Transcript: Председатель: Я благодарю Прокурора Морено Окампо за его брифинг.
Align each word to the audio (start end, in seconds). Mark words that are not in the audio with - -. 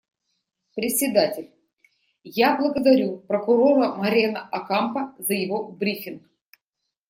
Председатель: 0.73 1.51
Я 2.23 2.57
благодарю 2.57 3.19
Прокурора 3.19 3.93
Морено 3.93 4.41
Окампо 4.51 5.13
за 5.19 5.35
его 5.35 5.71
брифинг. 5.71 6.23